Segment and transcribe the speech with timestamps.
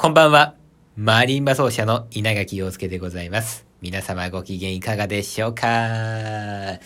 [0.00, 0.54] こんばんは。
[0.96, 3.66] マリンバ奏者の稲垣陽介でございます。
[3.80, 6.78] 皆様ご機嫌いかがでしょうか？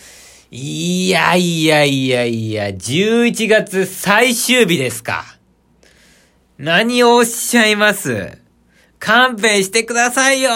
[0.51, 5.27] いやいやいやいや、11月最終日ですか。
[6.57, 8.39] 何をおっしゃいます？
[8.99, 10.51] 勘弁してくださいよ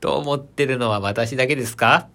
[0.00, 2.08] と思ってるのは私だけですか？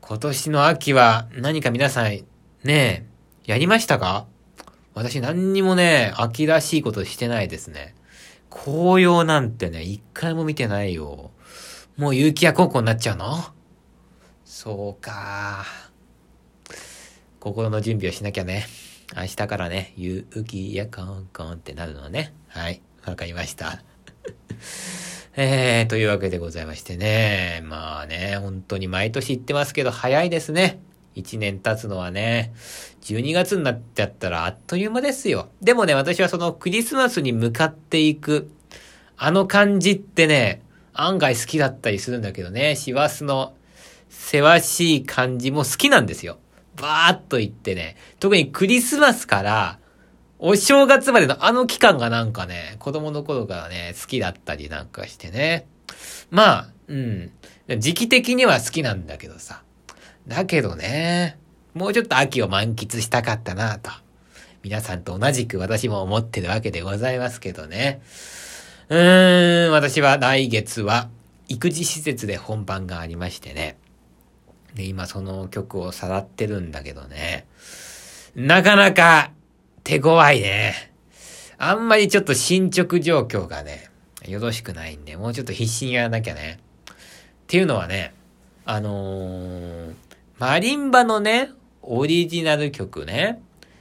[0.00, 2.26] 今年の秋は何か皆さん、ね
[2.64, 3.06] え、
[3.44, 4.26] やりましたか？
[4.96, 7.94] 私何にもね、秋らしいことしてないですね。
[8.48, 11.32] 紅葉なんてね、一回も見てないよ。
[11.98, 13.36] もう有機屋高校になっちゃうの？
[14.46, 15.66] そうか。
[17.40, 18.64] 心の準備をしなきゃね。
[19.14, 22.32] 明日からね、有機屋コンコンってなるのね。
[22.48, 22.80] はい。
[23.06, 23.82] わかりました。
[25.36, 27.60] えー、というわけでございましてね。
[27.64, 30.80] まあね、本当に毎年言ってますけど、早いですね。
[31.16, 32.52] 1年経つのはね、
[33.02, 35.48] 12月になっちゃったらあっという間ですよ。
[35.62, 38.50] でもね、私はそのクリスマスに向かっていく、
[39.16, 43.54] あの感じってね、案外好きだったりするんだけどね、師走の
[44.08, 46.38] せわしい感じも好きなんですよ。
[46.76, 49.78] バーっと言ってね、特にクリスマスから、
[50.38, 55.66] お正月までのあの期間がなんかね、子供の頃からね、好きだったりなんかしてね。
[56.30, 57.32] まあ、うん。
[57.78, 59.62] 時期的には好きなんだけどさ。
[60.26, 61.38] だけどね、
[61.74, 63.90] もうちょっと秋を満喫したかったなと。
[64.62, 68.00] 皆さんと同じく私も思ってるわけでございますけどね。
[68.88, 71.08] うーん、私は来月は
[71.48, 73.76] 育児施設で本番がありましてね。
[74.74, 77.46] で、今その曲をさらってるんだけどね。
[78.34, 79.30] なかなか
[79.84, 80.92] 手強いね。
[81.58, 83.90] あんまりちょっと進捗状況がね、
[84.26, 86.58] よろしくないんで、もうちょっと必死にやらなきゃね。
[86.90, 86.94] っ
[87.46, 88.12] ていうのはね、
[88.64, 89.94] あのー、
[90.38, 91.50] マリンバのね、
[91.80, 93.40] オリジナル曲ね、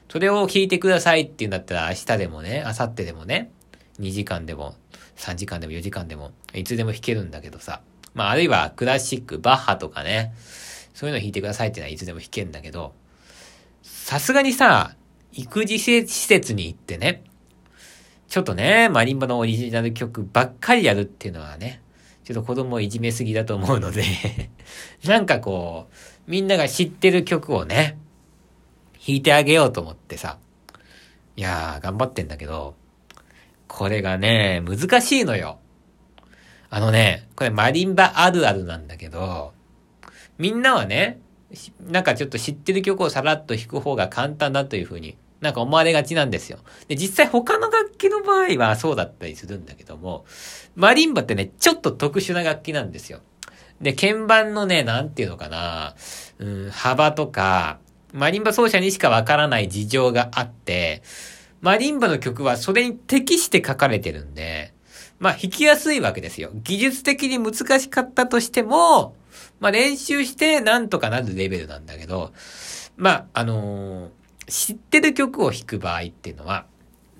[0.09, 3.51] それを聴いてくださいっていうんだったら明日でもね、明後日でもね、
[3.99, 4.75] 2時間でも、
[5.17, 7.81] 3時間でも4時間でも、いつでも弾けるんだけどさ。
[8.13, 10.33] まあ、あるいはクラシック、バッハとかね、
[10.93, 12.93] そういうの弾いてくださいってのはいつでも弾けるんだけど、
[13.83, 14.95] さすがにさ、
[15.33, 17.25] 育児施設に行ってね、
[18.29, 21.81] ちょっとね、マリンバのオリジナル曲ばっかりやるっていうのはね、
[22.25, 24.03] ちょっと子供をいじめすぎだと思うので
[25.05, 25.87] なんかこ
[26.27, 27.99] う、みんなが知ってる曲をね、
[28.93, 30.39] 弾いてあげようと思ってさ、
[31.35, 32.73] いやー、頑張ってんだけど、
[33.67, 35.59] これがね、難しいのよ。
[36.71, 39.53] あのね、これマリンバあるあるなんだけど、
[40.39, 41.19] みんなはね、
[41.79, 46.59] なんかちょっと知ってる曲をさらっと弾く方が簡単だというふうになんか思われがちなんですよ。
[46.87, 50.25] で、実際他の楽器の場合はそうだったりするんだけども、
[50.75, 53.21] マリンバってね、ちょっと特殊な楽器なんですよ。
[53.79, 55.95] で、鍵盤のね、なんていうのかな、
[56.39, 57.79] うん、幅とか、
[58.11, 61.03] マリンバ奏者にしかわからない事情があって、
[61.61, 64.73] マリンバの曲はそれに適して書かれてるんで、
[65.19, 66.49] まあ弾きやすいわけですよ。
[66.53, 69.15] 技術的に難しかったとしても、
[69.59, 72.33] まあ練習してなんとかなるレベルなんだけど、
[72.97, 74.09] まあ、あのー、
[74.47, 76.65] 知ってる曲を弾く場合っていうのは、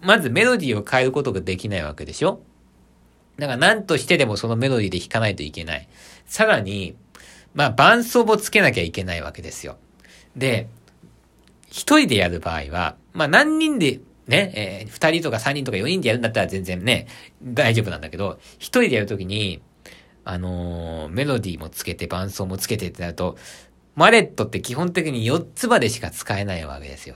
[0.02, 2.42] まずメロディーを変えることができないわけでしょ？
[3.38, 5.88] だから何としてでもそのメロディーで弾かないといけない。
[6.26, 6.96] さらに、
[7.54, 9.78] まあ伴奏もつけなきゃいけないわけですよ。
[10.36, 10.68] で、
[11.68, 17.08] 一人でやる場合は、まあ何人でね、えー、二人とか三人とか四人でやるんだったら全然ね、
[17.44, 19.62] 大丈夫なんだけど、一人でやるときに、
[20.24, 23.38] あのー、メロディーもつけて伴奏もつけてってなると、
[23.96, 27.16] マレットって基本的に4つまでしか使えないわけですよ。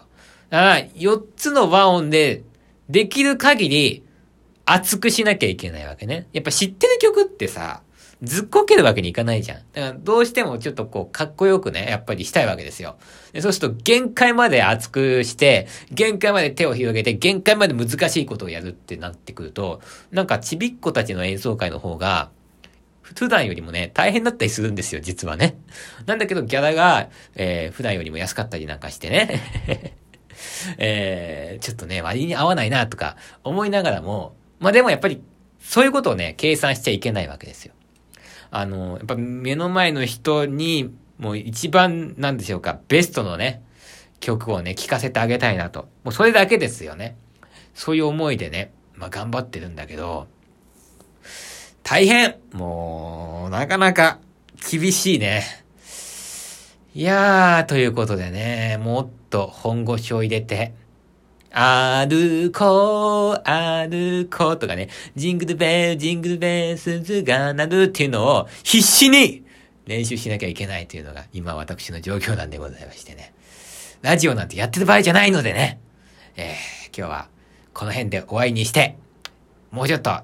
[0.50, 2.44] だから、4つの和音で、
[2.90, 4.04] できる限り、
[4.66, 6.28] 熱くしなきゃいけないわけね。
[6.34, 7.82] やっぱ知ってる曲ってさ、
[8.22, 9.62] ずっこけるわけにいかないじゃん。
[9.74, 12.98] だから、どうしてもちょっとこう、かっこよくね、やっぱりしたいわけですよ。
[13.32, 22.30] でそうすると、限界まで熱くして、限界まで手を広げて、限界まで難しいことをやるってなってくると、なんかちびっ子たちの演奏会の方が、
[23.02, 25.58] 普段よりもね、大変だったりするんですよ、実はね。
[26.06, 29.96] なんだけど、ギャラが、えー、普段よりも安かったりなんかしてね。
[30.78, 35.22] えー、ちょっとね、割に合わないなとか思いながらも、まあでもやっぱり、
[35.60, 37.74] そういうことをね、計算しちゃいけないわけですよ。
[38.52, 43.62] あの、やっぱ目の前の人に、もう一番、なんでしょうか、ベストのね、
[44.20, 45.90] 曲をね、聴かせてあげたいなと。
[46.04, 47.18] もうそれだけですよね。
[47.74, 50.28] そういう思いでね、まあ頑張ってるんだけど、
[51.84, 52.89] 大変もう、
[53.50, 54.20] なかなか
[54.70, 55.44] 厳しいね。
[56.96, 60.74] いやー、ということでね、もっと本腰を入れて、
[61.52, 69.44] 歩こう、歩こうとかね、ジングルベル、ジングルベル、鈴が鳴るっていうのを必死に
[69.86, 73.34] 練習しなきゃいけないというのが今私の状況なんでございましてね。
[74.02, 75.80] ラジオなんてやってる場合じゃないのでね、
[76.38, 77.30] えー、今日は
[77.74, 78.98] この辺で終わりにして、
[79.72, 80.22] もうちょっと、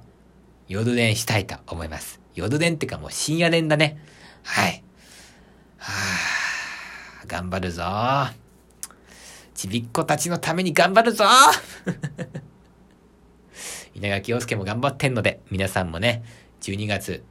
[0.67, 2.24] 夜練したいと思います。
[2.35, 3.97] 夜練ってかもう深夜練だね。
[4.43, 4.83] はい。
[5.77, 5.93] は
[7.23, 7.83] あ、頑張るぞ。
[9.55, 11.23] ちびっ子たちのために頑張るぞ
[13.95, 16.23] 稲垣陽介も頑張ってんので、皆さんもね、
[16.61, 17.23] 12月、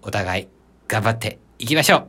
[0.00, 0.48] お互い
[0.88, 2.08] 頑張っていきましょう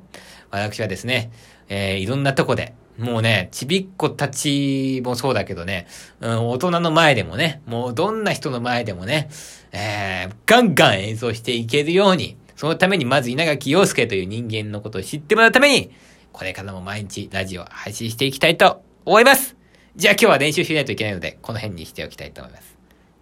[0.51, 1.31] 私はですね、
[1.67, 5.87] えー、いろんなとこで、もうね、ちびっ子たちもそうだけどね、
[6.19, 9.29] うん、大人の前でもね、もうどんな人の前でもね、
[9.71, 15.91] えー、ガンガン演奏していけるように、そのためにまず稲垣陽介という人間のことを知ってもらうために、
[16.31, 19.55] これからも毎日ラジオ配信していきたいと思います
[19.95, 22.77] じゃあ今日は練習しないといけないので、この辺にしておきたいと思います。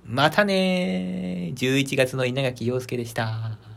[0.06, 1.54] またねー。
[1.54, 3.71] 11月の稲垣陽介でした。